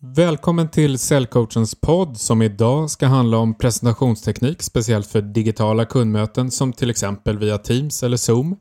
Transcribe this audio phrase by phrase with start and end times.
[0.00, 6.72] Välkommen till Säljcoachens podd som idag ska handla om presentationsteknik speciellt för digitala kundmöten som
[6.72, 8.56] till exempel via Teams eller Zoom.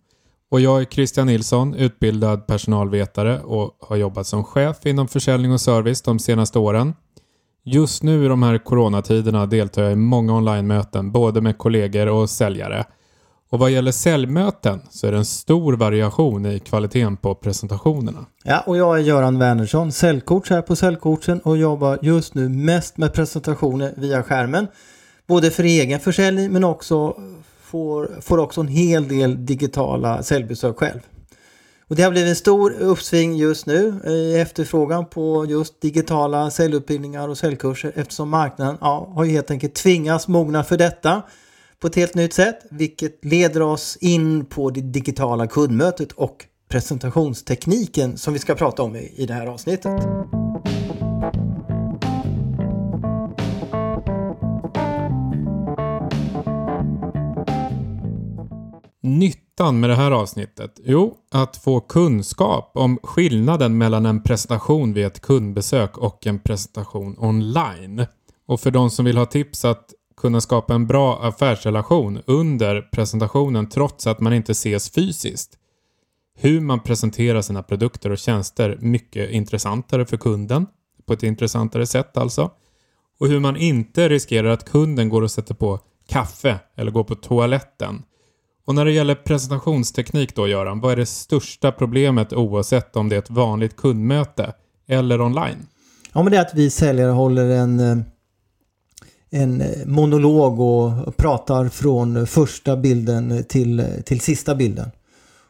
[0.52, 5.62] Och jag är Christian Nilsson, utbildad personalvetare och har jobbat som chef inom försäljning och
[5.62, 6.94] service de senaste åren.
[7.66, 12.30] Just nu i de här coronatiderna deltar jag i många online-möten både med kollegor och
[12.30, 12.86] säljare.
[13.50, 18.26] Och vad gäller säljmöten så är det en stor variation i kvaliteten på presentationerna.
[18.44, 22.98] Ja, och jag är Göran Wernersson, säljcoach här på Säljcoachen och jobbar just nu mest
[22.98, 24.68] med presentationer via skärmen.
[25.28, 27.16] Både för egen försäljning men också
[27.62, 31.00] får, får också en hel del digitala säljbesök själv.
[31.90, 36.52] Och det har blivit en stor uppsving just nu eh, i efterfrågan på just digitala
[36.52, 41.22] säljutbildningar och säljkurser eftersom marknaden ja, har ju helt enkelt tvingats mogna för detta
[41.82, 48.18] på ett helt nytt sätt, vilket leder oss in på det digitala kundmötet och presentationstekniken
[48.18, 50.04] som vi ska prata om i, i det här avsnittet.
[59.02, 60.80] Nyttan med det här avsnittet?
[60.84, 67.16] Jo, att få kunskap om skillnaden mellan en presentation vid ett kundbesök och en presentation
[67.20, 68.06] online.
[68.48, 73.70] Och för de som vill ha tips att kunna skapa en bra affärsrelation under presentationen
[73.70, 75.58] trots att man inte ses fysiskt.
[76.40, 80.68] Hur man presenterar sina produkter och tjänster mycket intressantare för kunden,
[81.06, 82.52] på ett intressantare sätt alltså.
[83.20, 85.80] Och hur man inte riskerar att kunden går och sätter på
[86.10, 88.04] kaffe eller går på toaletten.
[88.66, 93.16] Och när det gäller presentationsteknik då Göran, vad är det största problemet oavsett om det
[93.16, 94.54] är ett vanligt kundmöte
[94.88, 95.68] eller online?
[96.14, 97.98] Ja men det är att vi säljare håller en eh,
[99.30, 104.92] en eh, monolog och pratar från första bilden till, till sista bilden.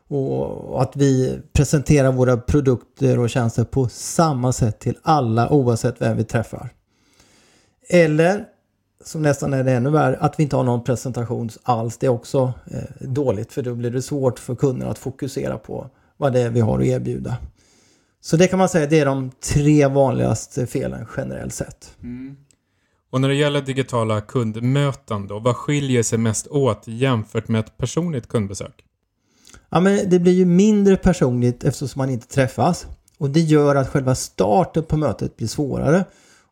[0.10, 6.18] Och att vi presenterar våra produkter och tjänster på samma sätt till alla oavsett vem
[6.18, 6.70] vi träffar.
[7.90, 8.46] Eller,
[9.04, 11.98] som nästan är det ännu värre, att vi inte har någon presentation alls.
[11.98, 15.90] Det är också eh, dåligt för då blir det svårt för kunderna att fokusera på
[16.18, 17.38] vad det är vi har att erbjuda.
[18.22, 21.92] Så det kan man säga det är de tre vanligaste felen generellt sett.
[22.04, 22.38] Mm.
[23.10, 27.78] Och när det gäller digitala kundmöten då, vad skiljer sig mest åt jämfört med ett
[27.78, 28.84] personligt kundbesök?
[29.70, 32.88] Ja, men det blir ju mindre personligt eftersom man inte träffas.
[33.18, 36.06] Och det gör att själva starten på mötet blir svårare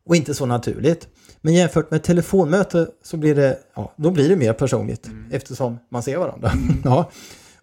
[0.05, 1.07] och inte så naturligt.
[1.41, 5.25] Men jämfört med ett telefonmöte så blir det, ja, då blir det mer personligt mm.
[5.31, 6.51] eftersom man ser varandra.
[6.51, 6.81] Mm.
[6.83, 7.11] ja.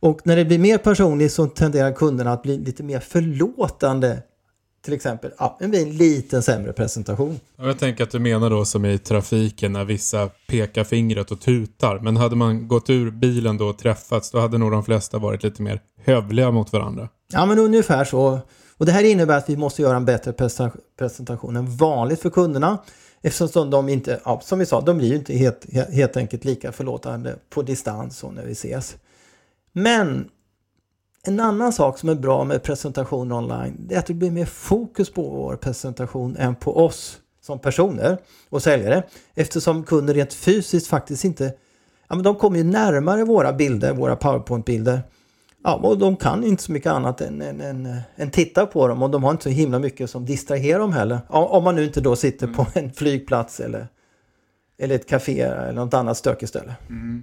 [0.01, 4.23] Och när det blir mer personligt så tenderar kunderna att bli lite mer förlåtande
[4.83, 7.41] till exempel ja, en liten sämre presentation.
[7.57, 11.99] Jag tänker att du menar då som i trafiken när vissa pekar fingret och tutar.
[11.99, 15.43] Men hade man gått ur bilen då och träffats då hade nog de flesta varit
[15.43, 17.09] lite mer hövliga mot varandra.
[17.33, 18.41] Ja men ungefär så.
[18.77, 20.33] Och det här innebär att vi måste göra en bättre
[20.99, 22.79] presentation än vanligt för kunderna.
[23.23, 26.73] Eftersom de inte, ja, som vi sa, de blir ju inte helt, helt enkelt lika
[26.73, 28.97] förlåtande på distans och när vi ses.
[29.73, 30.29] Men
[31.27, 35.13] en annan sak som är bra med presentation online är att det blir mer fokus
[35.13, 38.19] på vår presentation än på oss som personer
[38.49, 39.03] och säljare.
[39.35, 41.55] Eftersom kunder rent fysiskt faktiskt inte,
[42.09, 45.03] ja men de kommer ju närmare våra bilder, våra powerpoint-bilder.
[45.65, 49.03] Ja, och de kan inte så mycket annat än, än, än, än titta på dem
[49.03, 51.21] och de har inte så himla mycket som distraherar dem heller.
[51.29, 53.89] Om man nu inte då sitter på en flygplats eller,
[54.79, 56.75] eller ett café eller något annat stökigt ställe.
[56.89, 57.23] Mm.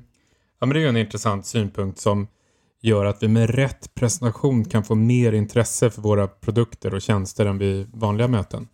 [0.60, 2.28] Ja, men det är ju en intressant synpunkt som
[2.82, 7.46] gör att vi med rätt presentation kan få mer intresse för våra produkter och tjänster
[7.46, 8.68] än vid vanliga möten.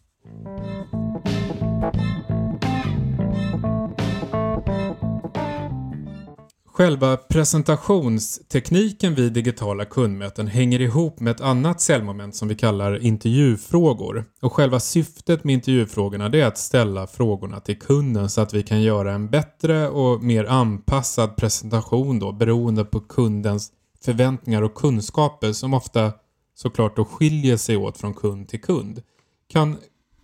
[6.77, 14.25] Själva presentationstekniken vid digitala kundmöten hänger ihop med ett annat säljmoment som vi kallar intervjufrågor.
[14.41, 18.81] Och själva syftet med intervjufrågorna är att ställa frågorna till kunden så att vi kan
[18.81, 23.71] göra en bättre och mer anpassad presentation då beroende på kundens
[24.05, 26.13] förväntningar och kunskaper som ofta
[26.55, 29.01] såklart då skiljer sig åt från kund till kund.
[29.47, 29.77] Kan,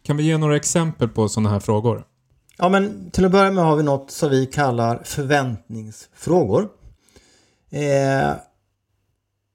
[0.03, 2.05] kan vi ge några exempel på sådana här frågor?
[2.58, 6.70] Ja, men till att börja med har vi något som vi kallar förväntningsfrågor.
[7.70, 8.32] Eh,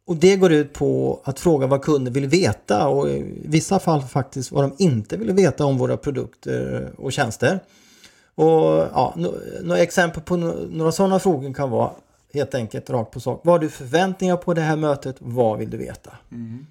[0.06, 4.03] och det går ut på att fråga vad kunden vill veta och i vissa fall
[4.03, 7.61] faktiskt vad de inte vill veta om våra produkter och tjänster.
[8.35, 9.15] Och ja,
[9.62, 11.91] några exempel på några sådana frågor kan vara
[12.32, 13.40] Helt enkelt rakt på sak.
[13.44, 15.17] Vad har du förväntningar på det här mötet?
[15.19, 16.11] Vad vill du veta?
[16.32, 16.67] Mm.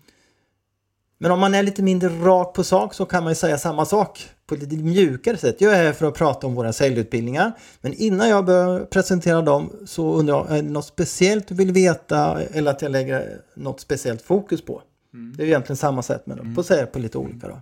[1.17, 3.85] Men om man är lite mindre rak på sak så kan man ju säga samma
[3.85, 5.61] sak på ett lite mjukare sätt.
[5.61, 7.51] Jag är här för att prata om våra säljutbildningar.
[7.81, 11.71] Men innan jag börjar presentera dem så undrar jag, är det något speciellt du vill
[11.71, 14.81] veta eller att jag lägger något speciellt fokus på?
[15.13, 15.33] Mm.
[15.37, 16.55] Det är egentligen samma sätt men mm.
[16.55, 17.61] på säga på lite olika då.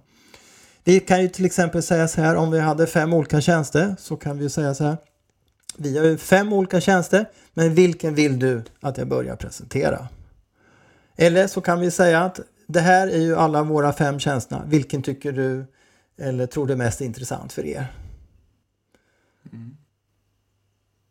[0.83, 4.15] Vi kan ju till exempel säga så här om vi hade fem olika tjänster så
[4.15, 4.97] kan vi säga så här.
[5.77, 10.07] Vi har ju fem olika tjänster men vilken vill du att jag börjar presentera?
[11.15, 14.61] Eller så kan vi säga att det här är ju alla våra fem tjänster.
[14.67, 15.65] Vilken tycker du
[16.17, 17.87] eller tror du är mest intressant för er?
[19.53, 19.77] Mm.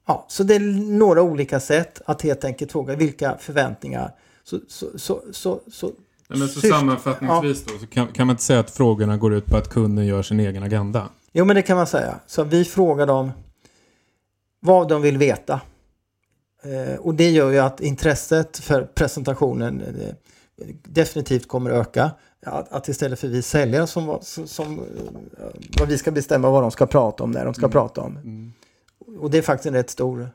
[0.06, 0.61] Ja, så det är
[0.99, 4.15] några olika sätt att helt enkelt fråga vilka förväntningar.
[4.44, 5.93] Så, så, så, så, så,
[6.29, 7.73] men så sammanfattningsvis ja.
[7.73, 10.23] då, så kan, kan man inte säga att frågorna går ut på att kunden gör
[10.23, 11.08] sin egen agenda?
[11.32, 12.20] Jo, men det kan man säga.
[12.26, 13.31] Så vi frågar dem
[14.62, 15.61] vad de vill veta.
[16.62, 20.14] Eh, och det gör ju att intresset för presentationen eh,
[20.82, 22.11] definitivt kommer öka.
[22.47, 24.85] Att, att istället för vi säljare som, som, eh,
[25.79, 27.73] vad vi ska bestämma vad de ska prata om när de ska mm.
[27.73, 28.17] prata om.
[28.17, 28.53] Mm.
[29.19, 30.31] Och det är faktiskt en rätt stor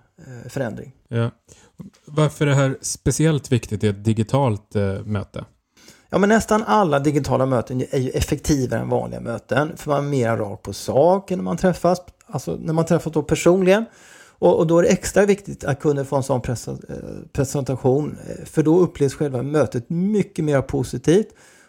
[0.49, 0.93] förändring.
[1.07, 1.31] Ja.
[2.05, 5.45] Varför är det här speciellt viktigt i ett digitalt eh, möte?
[6.09, 9.77] Ja, men nästan alla digitala möten är ju effektivare än vanliga möten.
[9.77, 12.01] För man är mer rak på sak när man träffas.
[12.25, 13.85] Alltså när man träffas då personligen.
[14.39, 16.95] Och, och, då är det extra viktigt att kunna få en sån eh,
[17.31, 18.17] presentation.
[18.27, 21.27] Eh, för då upplevs själva mötet mycket mer positivt.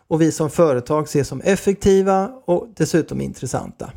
[0.09, 3.93] Och vi som företag ses som effektiva och dessutom intressanta.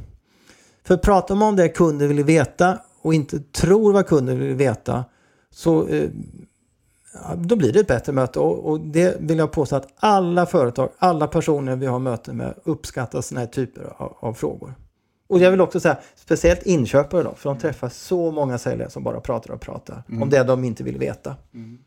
[0.83, 5.05] För pratar man om det kunden vill veta och inte tror vad kunden vill veta
[5.49, 6.09] så eh,
[7.35, 10.89] då blir det ett bättre möte och, och, det vill jag påstå att alla företag,
[10.97, 14.73] alla personer vi har möten med uppskattar sådana här typer av, av, frågor.
[15.31, 19.03] Och jag vill också säga speciellt inköpare då, för de träffar så många säljare som
[19.03, 20.21] bara pratar och pratar mm.
[20.21, 21.35] om det de inte vill veta.
[21.53, 21.77] Mm.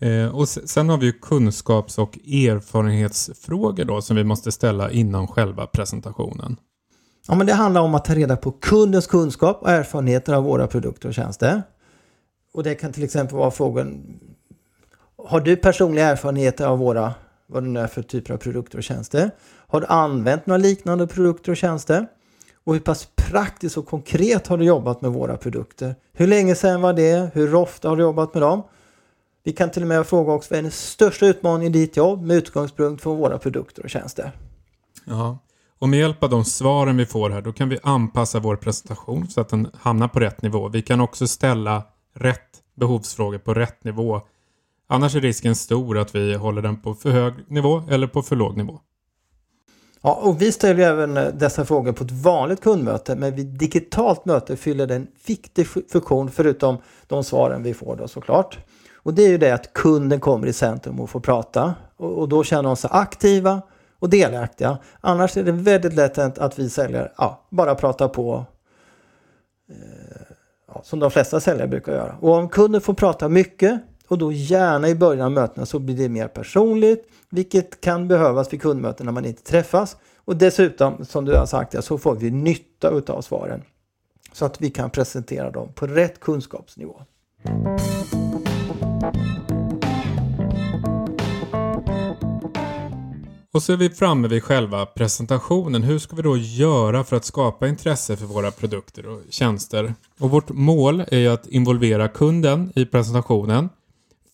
[0.00, 5.28] Eh, och sen har vi ju kunskaps och erfarenhetsfrågor då som vi måste ställa inom
[5.28, 6.56] själva presentationen.
[7.28, 10.66] Ja, men det handlar om att ta reda på kundens kunskap och erfarenheter av våra
[10.66, 11.62] produkter och tjänster.
[12.54, 14.18] Och det kan till exempel vara frågan
[15.28, 17.14] Har du personliga erfarenheter av våra,
[17.46, 19.30] vad det nu är för typer av produkter och tjänster?
[19.68, 22.06] Har du använt några liknande produkter och tjänster?
[22.66, 25.94] Och hur pass praktiskt och konkret har du jobbat med våra produkter?
[26.12, 27.30] Hur länge sedan var det?
[27.34, 28.62] Hur ofta har du jobbat med dem?
[29.44, 32.22] Vi kan till och med fråga också vad är den största utmaningen i ditt jobb
[32.22, 34.32] med utgångspunkt från våra produkter och tjänster?
[35.04, 35.38] Ja,
[35.78, 39.28] och med hjälp av de svaren vi får här då kan vi anpassa vår presentation
[39.28, 40.68] så att den hamnar på rätt nivå.
[40.68, 41.82] Vi kan också ställa
[42.14, 44.20] rätt behovsfrågor på rätt nivå.
[44.88, 48.36] Annars är risken stor att vi håller den på för hög nivå eller på för
[48.36, 48.80] låg nivå.
[50.02, 54.24] Ja, och vi ställer även eh, dessa frågor på ett vanligt kundmöte men vid digitalt
[54.24, 58.58] möte fyller en viktig funktion förutom de svaren vi får då såklart.
[58.94, 62.28] Och det är ju det att kunden kommer i centrum och får prata och, och
[62.28, 63.62] då känner de sig aktiva
[63.98, 64.78] och delaktiga.
[65.00, 68.44] Annars är det väldigt lätt att vi säljare ja, bara pratar på
[69.70, 69.76] eh,
[70.74, 72.16] ja, som de flesta säljare brukar göra.
[72.20, 75.96] Och om kunden får prata mycket och då gärna i början av mötena så blir
[75.96, 79.96] det mer personligt, vilket kan behövas vid kundmöten när man inte träffas.
[80.24, 83.62] Och dessutom, som du har sagt, så får vi nytta utav svaren.
[84.32, 87.00] Så att vi kan presentera dem på rätt kunskapsnivå.
[93.56, 95.82] Och så är vi framme vid själva presentationen.
[95.82, 99.94] Hur ska vi då göra för att skapa intresse för våra produkter och tjänster?
[100.18, 103.68] Och vårt mål är ju att involvera kunden i presentationen,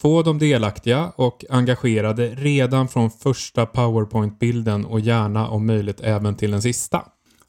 [0.03, 6.51] få dem delaktiga och engagerade redan från första PowerPoint-bilden och gärna om möjligt även till
[6.51, 7.05] den sista.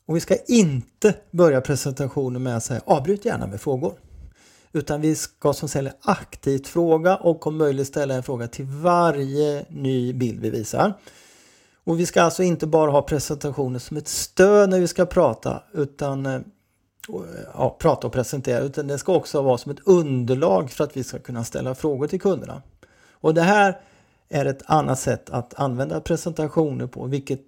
[0.08, 3.94] Och vi ska inte börja presentationen med att säga avbryt gärna med frågor.
[4.74, 9.66] Utan vi ska som säljare aktivt fråga och om möjligt ställa en fråga till varje
[9.70, 10.94] ny bild vi visar.
[11.84, 15.64] Och vi ska alltså inte bara ha presentationen som ett stöd när vi ska prata
[15.74, 16.40] utan eh,
[17.10, 17.16] eh,
[17.54, 21.04] ja, prata och presentera utan det ska också vara som ett underlag för att vi
[21.04, 22.62] ska kunna ställa frågor till kunderna.
[23.12, 23.78] Och det här
[24.30, 27.40] är ett annat sätt att använda presentationer på vilket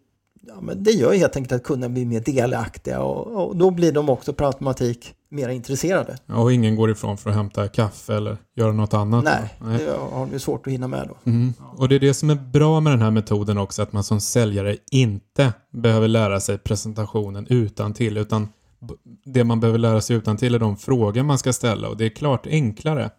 [0.47, 3.91] ja, men det gör helt enkelt att kunderna blir mer delaktiga och, och då blir
[3.91, 6.17] de också per automatik mer intresserade.
[6.25, 9.23] Ja, och ingen går ifrån för att hämta kaffe eller göra något annat?
[9.23, 9.85] Nej, Nej.
[9.85, 11.31] det har vi svårt att hinna med då.
[11.31, 11.53] Mm.
[11.77, 14.21] Och det är det som är bra med den här metoden också, att man som
[14.21, 18.49] säljare inte behöver lära sig presentationen utan till utan
[19.25, 22.05] det man behöver lära sig utan till är de frågor man ska ställa och det
[22.05, 23.09] är klart enklare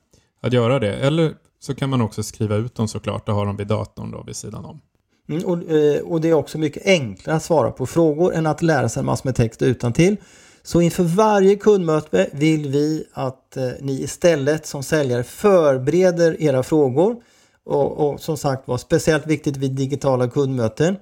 [0.40, 0.94] att göra det.
[0.94, 4.22] Eller så kan man också skriva ut dem såklart och ha dem vid datorn då
[4.22, 4.80] vid sidan om.
[5.28, 8.62] Mm, och, eh, och, det är också mycket enklare att svara på frågor än att
[8.62, 10.16] lära sig en massa med text utan till.
[10.62, 17.16] Så inför varje kundmöte vill vi att eh, ni istället som säljare förbereder era frågor.
[17.64, 20.96] Och, och som sagt var speciellt viktigt vid digitala kundmöten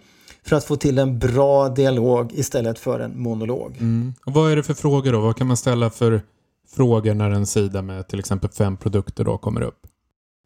[0.47, 3.77] för att få till en bra dialog istället för en monolog.
[3.81, 4.15] Mm.
[4.27, 5.21] Och vad är det för frågor då?
[5.21, 6.23] Vad kan man ställa för
[6.75, 9.87] frågor när en sida med till exempel fem produkter då kommer upp?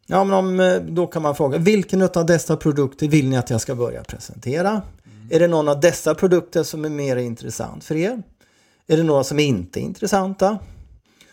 [0.06, 3.50] Ja, men om, eh, då kan man fråga vilken av dessa produkter vill ni att
[3.50, 4.70] jag ska börja presentera?
[4.70, 4.82] Mm.
[5.30, 8.22] Är det någon av dessa produkter som är mer intressant för er?
[8.86, 10.58] Är det några som inte är intressanta?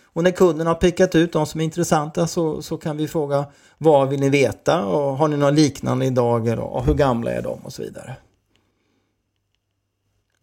[0.03, 3.45] Och när kunden har pekat ut de som är intressanta så, så kan vi fråga
[3.77, 7.60] vad vill ni veta och har ni några liknande idag och hur gamla är de
[7.63, 8.15] och så vidare.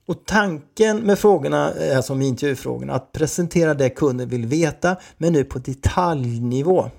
[0.06, 4.96] Och tanken med frågorna eh, alltså är som intervjufrågorna att presentera det kunden vill veta
[5.18, 6.90] men nu på detaljnivå.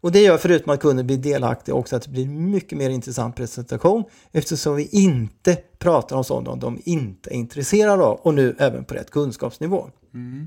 [0.00, 3.36] Och det gör förutom att kunden blir delaktig också att det blir mycket mer intressant
[3.36, 8.84] presentation eftersom vi inte pratar om sådant de inte är intresserade av och nu även
[8.84, 9.86] på rätt kunskapsnivå.
[10.14, 10.46] Mm.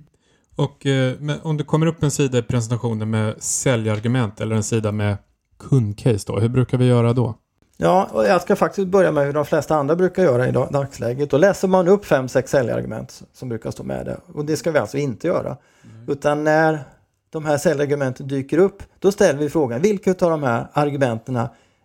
[0.56, 4.92] Och eh, om det kommer upp en sida i presentationen med säljargument eller en sida
[4.92, 5.18] med
[5.60, 7.36] kundcase då, hur brukar vi göra då?
[7.84, 11.30] Ja, och jag ska faktiskt börja med hur de flesta andra brukar göra i dagsläget.
[11.30, 14.20] Då läser man upp fem, sex säljargument som brukar stå med där.
[14.34, 15.58] Och det ska vi alltså inte göra.
[15.84, 16.10] Mm.
[16.12, 16.84] Utan när
[17.30, 21.36] de här säljargumenten dyker upp, då ställer vi frågan vilket av de här argumenten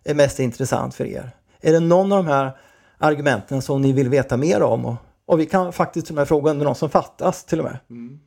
[0.03, 1.31] är mest intressant för er?
[1.61, 2.51] Är det någon av de här
[2.97, 4.85] argumenten som ni vill veta mer om?
[4.85, 7.45] Och, och vi kan faktiskt till och med fråga om det är någon som fattas
[7.45, 7.77] till och med.
[7.89, 8.19] Mm.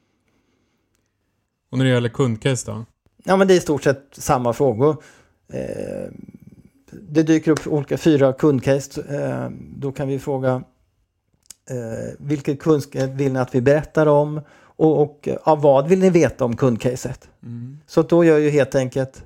[1.70, 2.84] Och när det gäller kundcase då?
[3.24, 5.02] Ja men det är i stort sett samma frågor.
[5.52, 6.10] Eh,
[6.92, 9.02] det dyker upp olika fyra kundcase.
[9.08, 10.62] Eh, då kan vi fråga
[11.70, 14.40] eh, vilket kundcase vill ni att vi berättar om?
[14.76, 17.28] Och, och ja, vad vill ni veta om kundcaset?
[17.42, 17.78] Mm.
[17.86, 19.24] Så då gör ju helt enkelt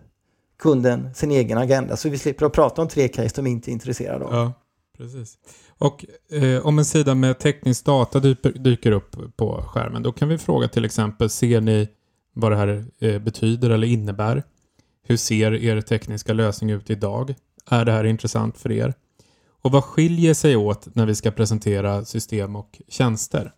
[0.58, 3.73] kunden sin egen agenda så vi slipper att prata om tre case de inte är
[3.73, 4.35] intresserade av.
[4.35, 4.52] Ja,
[4.99, 5.38] precis.
[5.78, 10.28] Och eh, om en sida med teknisk data dyker, dyker upp på skärmen då kan
[10.28, 11.88] vi fråga till exempel ser ni
[12.32, 14.42] vad det här eh, betyder eller innebär?
[15.02, 17.35] Hur ser er tekniska lösning ut idag?
[17.70, 18.94] Är det här intressant för er?
[19.62, 23.52] Och vad skiljer sig åt när vi ska presentera system och tjänster?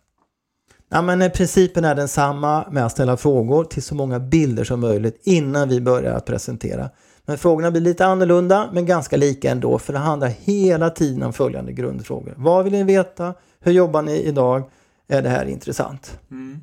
[0.89, 4.79] Ja, men eh, principen är densamma med att ställa frågor till så många bilder som
[4.79, 6.89] möjligt innan vi börjar att presentera.
[7.25, 11.33] Men frågorna blir lite annorlunda men ganska lika ändå för det handlar hela tiden om
[11.33, 12.33] följande grundfrågor.
[12.37, 13.33] Vad vill ni veta?
[13.59, 14.69] Hur jobbar ni idag?
[15.07, 16.19] Är det här intressant?
[16.31, 16.59] Mm.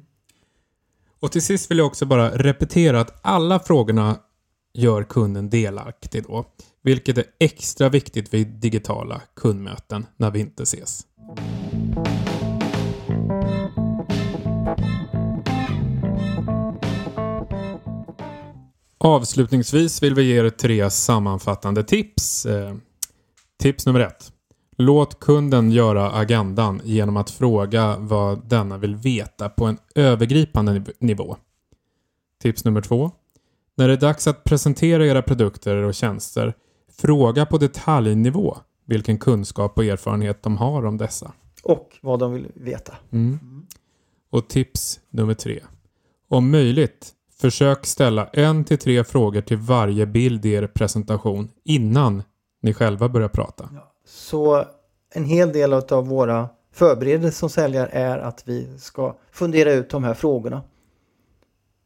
[1.20, 4.16] Och till sist vill jag också bara repetera att alla frågorna
[4.74, 6.44] gör kunden delaktig då.
[6.86, 11.06] Vilket är extra viktigt vid digitala kundmöten när vi inte ses.
[18.98, 22.46] Avslutningsvis vill vi ge er tre sammanfattande tips.
[22.46, 22.74] Eh,
[23.58, 24.32] tips nummer ett.
[24.76, 31.36] Låt kunden göra agendan genom att fråga vad denna vill veta på en övergripande nivå.
[32.42, 33.10] Tips nummer två.
[33.76, 36.54] När det är dags att presentera era produkter och tjänster,
[36.98, 41.32] fråga på detaljnivå vilken kunskap och erfarenhet de har om dessa.
[41.62, 42.94] Och vad de vill veta.
[43.12, 43.66] Mm.
[44.30, 45.62] Och tips nummer tre.
[46.28, 52.22] Om möjligt, försök ställa en till tre frågor till varje bild i er presentation innan
[52.62, 53.68] ni själva börjar prata.
[53.74, 53.92] Ja.
[54.04, 54.64] Så
[55.14, 60.04] en hel del av våra förberedelser som säljare är att vi ska fundera ut de
[60.04, 60.62] här frågorna.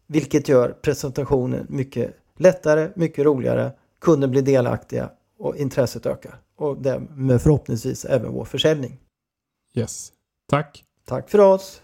[0.07, 3.73] Vilket gör presentationen mycket lättare, mycket roligare.
[4.00, 6.40] Kunden blir delaktiga och intresset ökar.
[6.57, 8.99] Och därmed förhoppningsvis även vår försäljning.
[9.75, 10.12] Yes.
[10.49, 10.85] Tack.
[11.04, 11.83] Tack för oss.